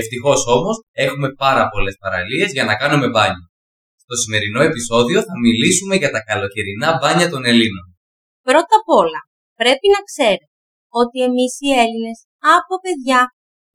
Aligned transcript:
Ευτυχώς 0.00 0.40
όμως 0.56 0.76
έχουμε 1.06 1.28
πάρα 1.44 1.64
πολλές 1.72 1.96
παραλίες 2.02 2.48
για 2.56 2.64
να 2.68 2.74
κάνουμε 2.80 3.08
μπάνιο. 3.12 3.46
Στο 4.02 4.14
σημερινό 4.22 4.60
επεισόδιο 4.70 5.18
θα 5.28 5.34
μιλήσουμε 5.44 5.94
για 6.02 6.10
τα 6.14 6.20
καλοκαιρινά 6.28 6.88
μπάνια 6.98 7.28
των 7.32 7.42
Ελλήνων. 7.50 7.86
Πρώτα 8.48 8.74
απ' 8.80 8.92
όλα, 9.02 9.20
πρέπει 9.60 9.86
να 9.94 10.00
ξέρετε 10.08 10.56
ότι 11.02 11.18
εμείς 11.28 11.52
οι 11.64 11.70
Έλληνες 11.82 12.18
από 12.56 12.74
παιδιά 12.84 13.20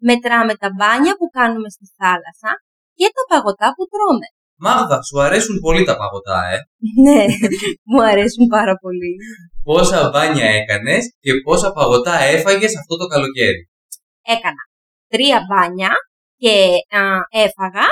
μετράμε 0.08 0.54
τα 0.62 0.70
μπάνια 0.76 1.14
που 1.20 1.28
κάνουμε 1.38 1.70
στη 1.76 1.86
θάλασσα 1.98 2.52
και 3.00 3.08
τα 3.16 3.24
παγωτά 3.32 3.68
που 3.76 3.84
τρώμε. 3.94 4.28
Μάγδα, 4.64 4.98
σου 5.08 5.22
αρέσουν 5.22 5.60
πολύ 5.66 5.84
τα 5.84 5.96
παγωτά, 5.98 6.40
ε. 6.54 6.58
Ναι, 7.06 7.26
μου 7.90 8.02
αρέσουν 8.12 8.46
πάρα 8.58 8.76
πολύ. 8.84 9.14
Πόσα 9.64 10.10
μπάνια 10.10 10.46
έκανες 10.60 11.04
και 11.20 11.32
πόσα 11.46 11.72
παγωτά 11.72 12.16
έφαγες 12.36 12.78
αυτό 12.82 12.98
το 12.98 13.06
καλοκαίρι; 13.06 13.62
Έκανα 14.36 14.64
τρία 15.14 15.40
μπάνια 15.48 15.92
και 16.42 16.54
α, 16.98 17.02
έφαγα 17.46 17.88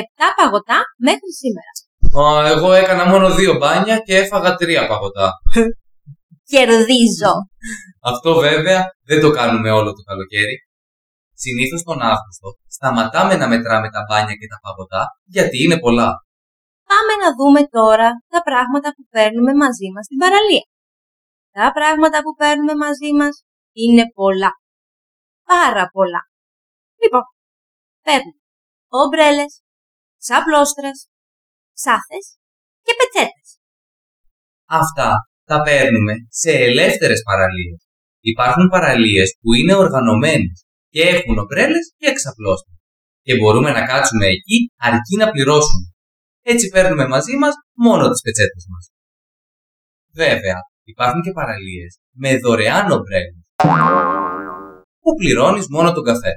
επτά 0.00 0.26
παγωτά 0.36 0.78
μέχρι 1.06 1.30
σήμερα. 1.40 1.72
Α, 2.20 2.50
εγώ 2.54 2.72
έκανα 2.72 3.04
μόνο 3.06 3.34
δύο 3.34 3.54
μπάνια 3.56 3.98
και 3.98 4.16
έφαγα 4.16 4.54
τρία 4.54 4.86
παγωτά. 4.86 5.30
Κερδίζω. 6.50 7.34
Αυτό 8.00 8.34
βέβαια 8.34 8.84
δεν 9.04 9.20
το 9.20 9.30
κάνουμε 9.30 9.70
όλο 9.70 9.90
το 9.92 10.02
καλοκαίρι. 10.02 10.56
Συνήθως 11.44 11.82
τον 11.88 11.98
Αύγουστο 12.12 12.48
σταματάμε 12.76 13.34
να 13.40 13.46
μετράμε 13.52 13.88
τα 13.94 14.02
μπάνια 14.06 14.34
και 14.40 14.50
τα 14.52 14.58
παγωτά 14.64 15.02
γιατί 15.34 15.56
είναι 15.64 15.78
πολλά. 15.84 16.10
Πάμε 16.90 17.12
να 17.22 17.28
δούμε 17.38 17.62
τώρα 17.78 18.08
τα 18.32 18.40
πράγματα 18.48 18.88
που 18.94 19.04
παίρνουμε 19.14 19.52
μαζί 19.62 19.88
μας 19.94 20.04
στην 20.08 20.18
παραλία. 20.22 20.66
Τα 21.58 21.66
πράγματα 21.76 22.18
που 22.24 22.32
παίρνουμε 22.40 22.74
μαζί 22.84 23.10
μας 23.18 23.34
είναι 23.82 24.04
πολλά. 24.18 24.52
Πάρα 25.52 25.84
πολλά. 25.94 26.22
Λοιπόν, 27.02 27.24
παίρνουμε 28.06 28.42
ομπρέλες, 29.00 29.52
σαπλώστρες, 30.26 30.98
σάθες 31.84 32.24
και 32.84 32.92
πετσέτες. 32.98 33.48
Αυτά 34.80 35.10
τα 35.50 35.58
παίρνουμε 35.66 36.14
σε 36.40 36.50
ελεύθερες 36.68 37.20
παραλίες. 37.28 37.80
Υπάρχουν 38.32 38.66
παραλίες 38.74 39.28
που 39.40 39.50
είναι 39.58 39.74
οργανωμένες 39.74 40.58
και 40.92 41.02
έχουν 41.14 41.38
ομπρέλες 41.38 41.84
και 41.98 42.06
εξαπλώστες. 42.12 42.76
Και 43.26 43.34
μπορούμε 43.38 43.70
να 43.76 43.82
κάτσουμε 43.90 44.26
εκεί 44.36 44.58
αρκεί 44.88 45.14
να 45.22 45.30
πληρώσουμε. 45.30 45.86
Έτσι 46.52 46.66
παίρνουμε 46.74 47.06
μαζί 47.14 47.36
μας 47.42 47.54
μόνο 47.84 48.04
τις 48.10 48.20
πετσέτες 48.24 48.64
μας. 48.72 48.84
Βέβαια, 50.22 50.58
υπάρχουν 50.92 51.20
και 51.22 51.32
παραλίες 51.38 51.92
με 52.22 52.30
δωρεάν 52.42 52.90
ομπρέλες 52.96 53.42
που 55.02 55.10
πληρώνεις 55.20 55.66
μόνο 55.74 55.92
τον 55.92 56.04
καφέ. 56.04 56.32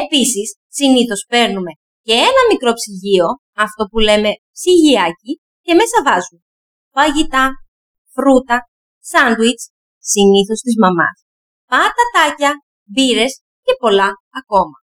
Επίσης, 0.00 0.48
συνήθως 0.78 1.20
παίρνουμε 1.28 1.72
και 2.06 2.12
ένα 2.12 2.42
μικρό 2.50 2.72
ψυγείο, 2.78 3.28
αυτό 3.64 3.82
που 3.90 3.98
λέμε 3.98 4.30
ψυγιάκι, 4.56 5.32
και 5.64 5.74
μέσα 5.80 5.98
βάζουμε 6.06 6.40
φαγητά, 6.96 7.44
φρούτα, 8.14 8.58
σάντουιτς, 9.10 9.64
συνήθως 10.12 10.60
της 10.66 10.76
μαμάς, 10.82 11.16
πατατάκια, 11.70 12.52
μπύρες 12.92 13.32
και 13.64 13.74
πολλά 13.82 14.10
ακόμα. 14.40 14.78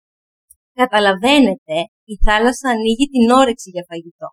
Καταλαβαίνετε, 0.82 1.76
η 2.14 2.16
θάλασσα 2.26 2.68
ανοίγει 2.76 3.08
την 3.14 3.26
όρεξη 3.40 3.70
για 3.76 3.86
φαγητό. 3.90 4.28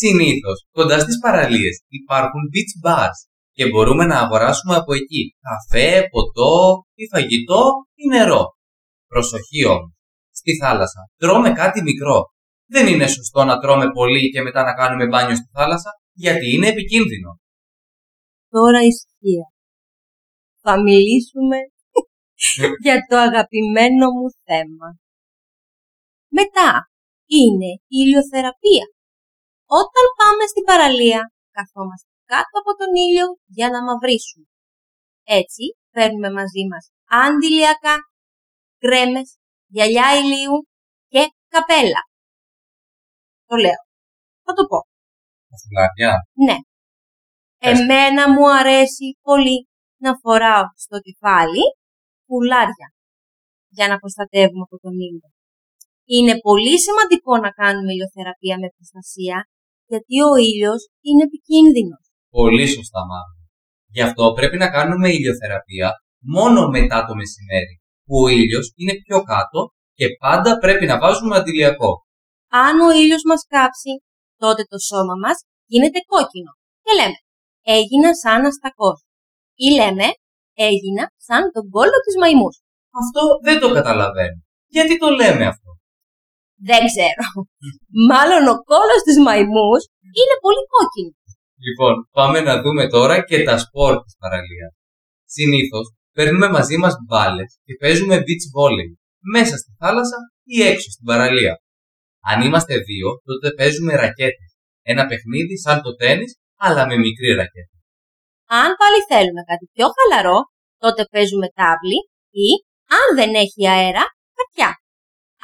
Συνήθως, 0.00 0.58
κοντά 0.76 0.98
στις 1.04 1.18
παραλίες 1.24 1.74
υπάρχουν 1.88 2.42
beach 2.52 2.74
bars 2.84 3.18
και 3.56 3.68
μπορούμε 3.68 4.04
να 4.04 4.18
αγοράσουμε 4.18 4.74
από 4.76 4.92
εκεί 4.94 5.22
καφέ, 5.46 6.08
ποτό 6.14 6.54
ή 6.94 7.04
φαγητό 7.12 7.62
ή 7.94 8.04
νερό. 8.14 8.44
Προσοχή 9.06 9.64
όμως, 9.74 9.92
στη 10.40 10.52
θάλασσα 10.62 11.02
τρώμε 11.16 11.50
κάτι 11.52 11.82
μικρό. 11.82 12.18
Δεν 12.74 12.86
είναι 12.86 13.06
σωστό 13.06 13.44
να 13.44 13.58
τρώμε 13.58 13.90
πολύ 13.98 14.30
και 14.30 14.42
μετά 14.42 14.62
να 14.64 14.72
κάνουμε 14.74 15.06
μπάνιο 15.06 15.36
στη 15.36 15.48
θάλασσα 15.52 15.90
γιατί 16.12 16.46
είναι 16.54 16.68
επικίνδυνο. 16.68 17.30
Τώρα 18.48 18.78
ησυχία. 18.90 19.46
Θα 20.64 20.82
μιλήσουμε 20.82 21.58
για 22.84 22.96
το 23.08 23.16
αγαπημένο 23.16 24.06
μου 24.16 24.28
θέμα. 24.46 24.88
Μετά 26.38 26.70
είναι 27.26 27.70
η 27.94 27.96
ηλιοθεραπεία. 28.02 28.86
Όταν 29.80 30.04
πάμε 30.20 30.44
στην 30.52 30.64
παραλία, 30.70 31.20
καθόμαστε 31.56 32.08
κάτω 32.32 32.54
από 32.62 32.72
τον 32.80 32.90
ήλιο 33.04 33.26
για 33.56 33.68
να 33.70 33.78
μαυρίσουμε. 33.86 34.46
Έτσι, 35.40 35.64
παίρνουμε 35.94 36.30
μαζί 36.38 36.62
μας 36.70 36.84
αντιλιακά, 37.12 37.96
κρέμες, 38.78 39.28
γυαλιά 39.66 40.08
ηλίου 40.20 40.56
και 41.08 41.22
καπέλα. 41.48 42.02
Το 43.48 43.56
λέω. 43.56 43.80
Θα 44.44 44.52
το 44.58 44.64
πω. 44.70 44.78
Τα 45.50 45.56
φυλάκια. 45.62 46.12
Ναι. 46.46 46.56
Πες. 47.58 47.80
Εμένα 47.80 48.32
μου 48.32 48.50
αρέσει 48.58 49.18
πολύ 49.22 49.68
να 50.04 50.12
φοράω 50.22 50.64
στο 50.84 50.96
κεφάλι 51.06 51.64
πουλάρια 52.26 52.88
για 53.76 53.86
να 53.90 53.96
προστατεύουμε 54.02 54.64
από 54.68 54.76
τον 54.84 54.94
ήλιο. 55.06 55.28
Είναι 56.14 56.34
πολύ 56.46 56.74
σημαντικό 56.86 57.32
να 57.44 57.50
κάνουμε 57.60 57.90
ηλιοθεραπεία 57.92 58.56
με 58.62 58.68
προστασία 58.76 59.36
γιατί 59.90 60.16
ο 60.30 60.34
ήλιος 60.50 60.80
είναι 61.08 61.22
επικίνδυνος. 61.28 62.02
Πολύ 62.38 62.66
σωστά 62.76 63.00
μάλλον. 63.10 63.40
Γι' 63.94 64.04
αυτό 64.08 64.24
πρέπει 64.38 64.56
να 64.62 64.68
κάνουμε 64.76 65.08
ηλιοθεραπεία 65.16 65.88
μόνο 66.36 66.60
μετά 66.76 66.98
το 67.06 67.14
μεσημέρι, 67.20 67.74
που 68.06 68.14
ο 68.24 68.28
ήλιος 68.40 68.66
είναι 68.80 68.94
πιο 69.04 69.18
κάτω 69.32 69.60
και 69.98 70.06
πάντα 70.24 70.50
πρέπει 70.62 70.86
να 70.90 70.96
βάζουμε 71.02 71.34
αντιλιακό. 71.36 71.92
Αν 72.64 72.74
ο 72.86 72.90
ήλιος 73.02 73.24
μας 73.30 73.42
κάψει, 73.54 73.92
τότε 74.42 74.62
το 74.70 74.78
σώμα 74.88 75.14
μας 75.24 75.36
γίνεται 75.72 76.00
κόκκινο 76.12 76.52
και 76.84 76.92
λέμε 76.98 77.18
έγινα 77.76 78.10
σαν 78.22 78.40
αστακός 78.50 78.98
ή 79.66 79.68
λέμε 79.78 80.06
έγινα 80.68 81.04
σαν 81.26 81.42
τον 81.54 81.64
κόλλο 81.74 81.98
της 82.04 82.16
μαϊμούς. 82.20 82.54
Αυτό 83.00 83.22
δεν 83.46 83.56
το 83.62 83.68
καταλαβαίνω. 83.78 84.38
Γιατί 84.74 84.94
το 85.02 85.08
λέμε 85.20 85.44
αυτό; 85.52 85.70
Δεν 86.68 86.82
ξέρω. 86.90 87.24
Μάλλον 88.10 88.42
ο 88.54 88.56
κόλλος 88.70 89.02
της 89.06 89.16
μαϊμούς 89.26 89.82
είναι 90.18 90.36
πολύ 90.44 90.62
κόκκινος. 90.74 91.20
Λοιπόν, 91.66 91.94
πάμε 92.18 92.38
να 92.48 92.54
δούμε 92.62 92.84
τώρα 92.94 93.16
και 93.28 93.38
τα 93.48 93.56
σπορ 93.62 93.92
της 94.04 94.14
παραλίας. 94.22 94.72
Συνήθως, 95.36 95.86
παίρνουμε 96.16 96.48
μαζί 96.56 96.76
μας 96.82 96.94
μπάλες 97.06 97.50
και 97.64 97.74
παίζουμε 97.80 98.16
beach 98.26 98.46
volley 98.56 98.90
μέσα 99.34 99.54
στη 99.56 99.70
θάλασσα 99.80 100.18
ή 100.54 100.56
έξω 100.70 100.88
στην 100.94 101.04
παραλία. 101.10 101.54
Αν 102.30 102.38
είμαστε 102.46 102.74
δύο, 102.88 103.08
τότε 103.28 103.48
παίζουμε 103.58 103.92
ρακέτες. 104.02 104.50
Ένα 104.92 105.06
παιχνίδι 105.06 105.58
σαν 105.64 105.82
το 105.82 105.90
τέννις, 106.00 106.32
αλλά 106.66 106.82
με 106.86 106.96
μικρή 106.96 107.30
ρακέτα. 107.40 107.71
Αν 108.60 108.70
πάλι 108.80 109.00
θέλουμε 109.10 109.42
κάτι 109.50 109.64
πιο 109.74 109.86
χαλαρό, 109.96 110.38
τότε 110.82 111.02
παίζουμε 111.12 111.48
τάβλη 111.58 111.98
ή, 112.46 112.48
αν 112.98 113.06
δεν 113.18 113.30
έχει 113.44 113.62
αέρα, 113.74 114.04
χαρτιά. 114.36 114.70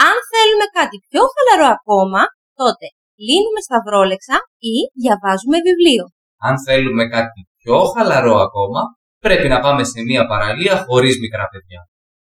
Αν 0.08 0.16
θέλουμε 0.32 0.66
κάτι 0.78 0.96
πιο 1.06 1.22
χαλαρό 1.34 1.68
ακόμα, 1.78 2.22
τότε 2.60 2.86
λύνουμε 3.26 3.60
σταυρόλεξα 3.66 4.36
ή 4.72 4.76
διαβάζουμε 5.02 5.58
βιβλίο. 5.66 6.04
Αν 6.48 6.54
θέλουμε 6.66 7.04
κάτι 7.16 7.40
πιο 7.60 7.78
χαλαρό 7.94 8.36
ακόμα, 8.46 8.80
πρέπει 9.24 9.48
να 9.54 9.58
πάμε 9.64 9.82
σε 9.92 10.00
μια 10.08 10.22
παραλία 10.32 10.74
χωρίς 10.86 11.14
μικρά 11.24 11.46
παιδιά. 11.52 11.80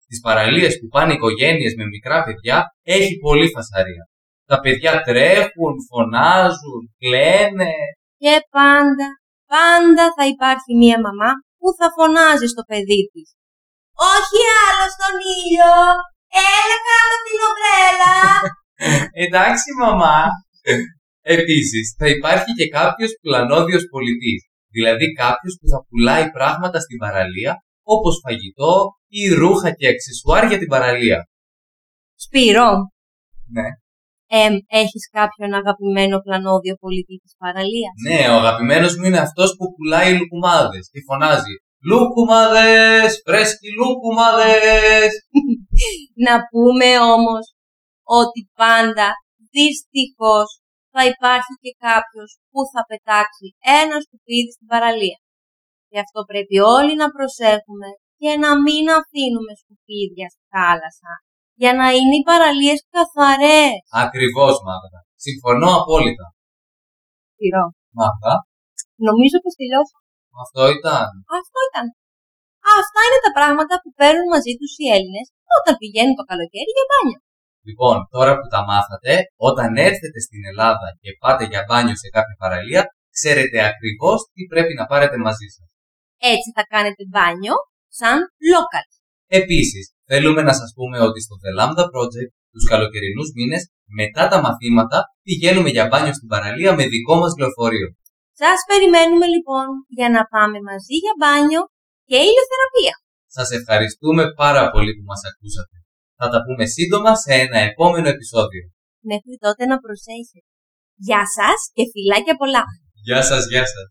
Στις 0.05 0.19
παραλίες 0.25 0.73
που 0.79 0.87
πάνε 0.95 1.13
οικογένειες 1.13 1.73
με 1.79 1.85
μικρά 1.93 2.17
παιδιά 2.25 2.57
έχει 2.95 3.13
πολύ 3.25 3.47
φασαρία. 3.55 4.03
Τα 4.51 4.57
παιδιά 4.63 4.93
τρέχουν, 5.07 5.73
φωνάζουν, 5.89 6.81
κλαίνε. 7.01 7.75
Και 8.23 8.35
πάντα, 8.55 9.07
πάντα 9.53 10.05
θα 10.15 10.23
υπάρχει 10.33 10.71
μία 10.81 10.97
μαμά 11.05 11.31
που 11.59 11.67
θα 11.77 11.87
φωνάζει 11.95 12.47
στο 12.53 12.63
παιδί 12.69 13.01
της. 13.11 13.27
Όχι 14.15 14.39
άλλο 14.63 14.85
στον 14.95 15.15
ήλιο! 15.37 15.73
Έλα 16.57 16.77
κάτω 16.87 17.15
την 17.25 17.39
ομπρέλα! 17.47 18.15
Εντάξει 19.23 19.69
μαμά. 19.83 20.19
Επίσης 21.37 21.85
θα 21.99 22.07
υπάρχει 22.15 22.51
και 22.59 22.67
κάποιος 22.77 23.11
πλανόδιος 23.23 23.83
πολιτής. 23.93 24.41
Δηλαδή 24.75 25.05
κάποιος 25.23 25.53
που 25.59 25.67
θα 25.71 25.79
πουλάει 25.87 26.25
πράγματα 26.37 26.79
στην 26.85 26.97
παραλία 27.03 27.53
όπως 27.95 28.15
φαγητό 28.23 28.73
ή 29.19 29.23
ρούχα 29.33 29.69
και 29.77 29.87
αξεσουάρ 29.93 30.43
για 30.47 30.59
την 30.61 30.69
παραλία. 30.73 31.19
Σπύρο, 32.23 32.69
Ναι. 33.55 33.67
Εμ, 34.41 34.53
έχεις 34.81 35.03
κάποιον 35.17 35.51
αγαπημένο 35.61 36.15
πλανόδιο 36.25 36.75
πολιτή 36.83 37.15
της 37.23 37.33
παραλίας; 37.41 37.95
Ναι, 38.09 38.21
ο 38.33 38.35
αγαπημένος 38.41 38.93
μου 38.97 39.05
είναι 39.07 39.25
αυτός 39.27 39.49
που 39.57 39.65
πουλάει 39.73 40.09
λουκουμάδες 40.17 40.83
και 40.91 40.99
φωνάζει 41.07 41.55
«Λουκουμάδες, 41.89 43.11
φρέσκοι 43.25 43.69
λουκουμάδες». 43.79 45.11
Να 46.25 46.35
πούμε 46.49 46.89
όμως 47.15 47.45
ότι 48.19 48.39
πάντα, 48.61 49.07
δυστυχώς, 49.55 50.47
θα 50.93 51.01
υπάρχει 51.13 51.53
και 51.63 51.73
κάποιος 51.87 52.29
που 52.51 52.59
θα 52.71 52.81
πετάξει 52.89 53.47
ένα 53.81 53.95
σκουπίδι 54.05 54.51
στην 54.55 54.67
παραλία. 54.71 55.19
Γι' 55.91 56.03
αυτό 56.05 56.19
πρέπει 56.31 56.57
όλοι 56.77 56.93
να 57.01 57.07
προσέχουμε 57.15 57.89
και 58.21 58.31
να 58.43 58.51
μην 58.65 58.85
αφήνουμε 58.99 59.53
σκουπίδια 59.61 60.27
στη 60.33 60.43
θάλασσα, 60.53 61.11
για 61.61 61.71
να 61.79 61.87
είναι 61.97 62.15
οι 62.19 62.27
παραλίες 62.31 62.79
καθαρές. 62.95 63.77
Ακριβώς 64.05 64.53
Μάγδα. 64.67 64.99
Συμφωνώ 65.25 65.69
απόλυτα. 65.81 66.25
Σπυρό, 67.33 67.65
Μάγδα, 67.97 68.35
νομίζω 69.07 69.37
πως 69.43 69.53
τελειώσαμε. 69.59 70.07
αυτό 70.43 70.61
ήταν. 70.77 71.07
Αυτό 71.39 71.59
ήταν. 71.69 71.85
Αυτά 72.79 72.99
είναι 73.05 73.21
τα 73.25 73.31
πράγματα 73.37 73.73
που 73.81 73.89
παίρνουν 73.99 74.27
μαζί 74.35 74.53
τους 74.59 74.71
οι 74.81 74.85
Έλληνες 74.95 75.27
όταν 75.57 75.73
πηγαίνουν 75.81 76.15
το 76.19 76.25
καλοκαίρι 76.31 76.71
για 76.77 76.87
μπάνιο. 76.89 77.19
Λοιπόν, 77.67 77.95
τώρα 78.15 78.31
που 78.37 78.47
τα 78.53 78.61
μάθατε, 78.69 79.13
όταν 79.49 79.69
έρθετε 79.89 80.19
στην 80.27 80.41
Ελλάδα 80.51 80.87
και 81.01 81.09
πάτε 81.23 81.43
για 81.51 81.61
μπάνιο 81.67 81.95
σε 82.03 82.07
κάποια 82.15 82.35
παραλία, 82.43 82.81
ξέρετε 83.17 83.57
ακριβώς 83.71 84.17
τι 84.33 84.41
πρέπει 84.51 84.73
να 84.79 84.85
πάρετε 84.91 85.17
μαζί 85.27 85.47
σας. 85.55 85.67
Έτσι 86.33 86.49
θα 86.57 86.63
κάνετε 86.73 87.01
μπάνιο 87.11 87.55
σαν 87.99 88.17
local. 88.51 88.87
Επίσης, 89.41 89.85
θέλουμε 90.09 90.41
να 90.49 90.53
σας 90.59 90.69
πούμε 90.77 90.97
ότι 91.07 91.19
στο 91.25 91.35
The 91.43 91.51
Lambda 91.57 91.85
Project, 91.93 92.31
τους 92.53 92.65
καλοκαιρινούς 92.71 93.29
μήνες, 93.37 93.61
μετά 93.99 94.23
τα 94.31 94.37
μαθήματα, 94.45 94.97
πηγαίνουμε 95.25 95.69
για 95.75 95.85
μπάνιο 95.87 96.13
στην 96.17 96.29
παραλία 96.33 96.71
με 96.77 96.83
δικό 96.93 97.15
μας 97.21 97.33
λεωφορείο. 97.39 97.87
Σας 98.41 98.59
περιμένουμε 98.69 99.27
λοιπόν 99.35 99.65
για 99.97 100.09
να 100.15 100.21
πάμε 100.33 100.57
μαζί 100.69 100.95
για 101.03 101.15
μπάνιο 101.19 101.61
και 102.09 102.17
ηλιοθεραπεία. 102.27 102.95
Σας 103.37 103.49
ευχαριστούμε 103.59 104.23
πάρα 104.43 104.63
πολύ 104.73 104.91
που 104.95 105.05
μας 105.11 105.21
ακούσατε. 105.29 105.75
Θα 106.19 106.27
τα 106.33 106.39
πούμε 106.45 106.65
σύντομα 106.75 107.11
σε 107.23 107.33
ένα 107.45 107.59
επόμενο 107.69 108.07
επεισόδιο. 108.15 108.63
Μέχρι 109.11 109.35
τότε 109.45 109.63
να 109.71 109.77
προσέχετε. 109.83 110.49
Γεια 111.07 111.23
σας 111.37 111.57
και 111.75 111.83
φιλάκια 111.91 112.35
πολλά. 112.41 112.63
Γεια 113.07 113.21
σας, 113.29 113.43
γεια 113.51 113.65
σας. 113.73 113.89